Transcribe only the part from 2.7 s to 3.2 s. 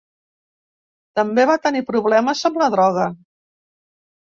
droga.